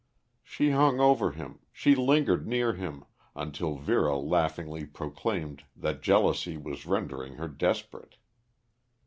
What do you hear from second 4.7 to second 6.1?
proclaimed that